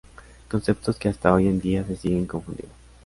Conceptos 0.49 0.97
que 0.97 1.09
hasta 1.09 1.31
hoy 1.31 1.45
en 1.47 1.59
día 1.61 1.85
se 1.85 1.95
siguen 1.95 2.25
confundiendo. 2.25 2.73